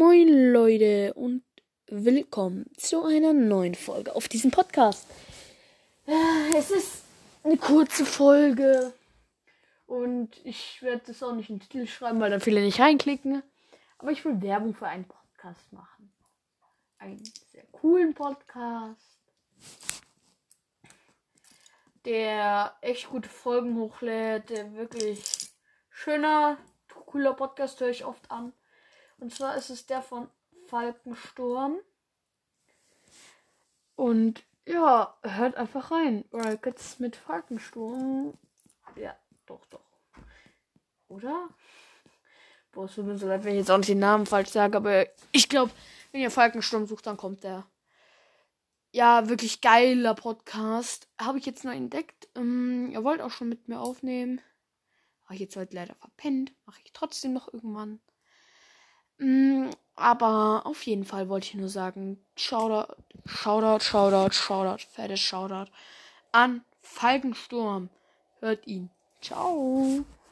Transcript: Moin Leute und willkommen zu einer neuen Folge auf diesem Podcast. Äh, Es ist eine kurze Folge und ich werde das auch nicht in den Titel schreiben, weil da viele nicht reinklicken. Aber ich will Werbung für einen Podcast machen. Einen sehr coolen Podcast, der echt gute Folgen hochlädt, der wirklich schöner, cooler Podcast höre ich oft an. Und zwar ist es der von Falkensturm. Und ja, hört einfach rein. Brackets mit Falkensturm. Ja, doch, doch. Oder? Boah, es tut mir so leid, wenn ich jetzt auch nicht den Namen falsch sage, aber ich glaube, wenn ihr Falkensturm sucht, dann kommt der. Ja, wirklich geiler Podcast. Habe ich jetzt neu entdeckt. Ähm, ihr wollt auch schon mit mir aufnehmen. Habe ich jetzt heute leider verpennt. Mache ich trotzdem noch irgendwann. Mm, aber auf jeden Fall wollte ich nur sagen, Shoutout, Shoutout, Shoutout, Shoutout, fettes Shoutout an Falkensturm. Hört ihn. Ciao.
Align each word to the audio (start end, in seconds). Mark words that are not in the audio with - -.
Moin 0.00 0.50
Leute 0.54 1.12
und 1.12 1.44
willkommen 1.86 2.64
zu 2.78 3.04
einer 3.04 3.34
neuen 3.34 3.74
Folge 3.74 4.16
auf 4.16 4.28
diesem 4.28 4.50
Podcast. 4.50 5.06
Äh, 6.06 6.56
Es 6.56 6.70
ist 6.70 7.02
eine 7.44 7.58
kurze 7.58 8.06
Folge 8.06 8.94
und 9.84 10.30
ich 10.42 10.80
werde 10.80 11.02
das 11.08 11.22
auch 11.22 11.34
nicht 11.34 11.50
in 11.50 11.58
den 11.58 11.68
Titel 11.68 11.86
schreiben, 11.86 12.18
weil 12.18 12.30
da 12.30 12.40
viele 12.40 12.62
nicht 12.62 12.80
reinklicken. 12.80 13.42
Aber 13.98 14.10
ich 14.10 14.24
will 14.24 14.40
Werbung 14.40 14.74
für 14.74 14.86
einen 14.86 15.04
Podcast 15.04 15.70
machen. 15.70 16.10
Einen 16.96 17.22
sehr 17.52 17.64
coolen 17.70 18.14
Podcast, 18.14 19.18
der 22.06 22.74
echt 22.80 23.10
gute 23.10 23.28
Folgen 23.28 23.76
hochlädt, 23.76 24.48
der 24.48 24.72
wirklich 24.72 25.22
schöner, 25.90 26.56
cooler 26.88 27.34
Podcast 27.34 27.78
höre 27.82 27.90
ich 27.90 28.06
oft 28.06 28.30
an. 28.30 28.54
Und 29.20 29.34
zwar 29.34 29.56
ist 29.56 29.70
es 29.70 29.86
der 29.86 30.02
von 30.02 30.28
Falkensturm. 30.66 31.78
Und 33.96 34.42
ja, 34.66 35.14
hört 35.22 35.56
einfach 35.56 35.90
rein. 35.90 36.24
Brackets 36.30 36.98
mit 36.98 37.16
Falkensturm. 37.16 38.34
Ja, 38.96 39.14
doch, 39.46 39.64
doch. 39.66 39.80
Oder? 41.08 41.48
Boah, 42.72 42.84
es 42.84 42.94
tut 42.94 43.04
mir 43.04 43.18
so 43.18 43.26
leid, 43.26 43.44
wenn 43.44 43.52
ich 43.52 43.58
jetzt 43.58 43.70
auch 43.70 43.78
nicht 43.78 43.90
den 43.90 43.98
Namen 43.98 44.26
falsch 44.26 44.50
sage, 44.50 44.76
aber 44.76 45.06
ich 45.32 45.48
glaube, 45.48 45.72
wenn 46.12 46.20
ihr 46.20 46.30
Falkensturm 46.30 46.86
sucht, 46.86 47.06
dann 47.06 47.16
kommt 47.16 47.42
der. 47.42 47.66
Ja, 48.92 49.28
wirklich 49.28 49.60
geiler 49.60 50.14
Podcast. 50.14 51.08
Habe 51.20 51.38
ich 51.38 51.46
jetzt 51.46 51.64
neu 51.64 51.74
entdeckt. 51.74 52.28
Ähm, 52.36 52.90
ihr 52.92 53.04
wollt 53.04 53.20
auch 53.20 53.30
schon 53.30 53.48
mit 53.48 53.68
mir 53.68 53.80
aufnehmen. 53.80 54.40
Habe 55.24 55.34
ich 55.34 55.40
jetzt 55.40 55.56
heute 55.56 55.76
leider 55.76 55.94
verpennt. 55.94 56.52
Mache 56.64 56.80
ich 56.84 56.92
trotzdem 56.92 57.32
noch 57.32 57.52
irgendwann. 57.52 58.00
Mm, 59.20 59.70
aber 59.96 60.62
auf 60.64 60.82
jeden 60.84 61.04
Fall 61.04 61.28
wollte 61.28 61.48
ich 61.48 61.54
nur 61.54 61.68
sagen, 61.68 62.18
Shoutout, 62.36 62.94
Shoutout, 63.26 63.84
Shoutout, 63.84 64.32
Shoutout, 64.32 64.82
fettes 64.92 65.20
Shoutout 65.20 65.70
an 66.32 66.62
Falkensturm. 66.80 67.90
Hört 68.40 68.66
ihn. 68.66 68.90
Ciao. 69.20 70.04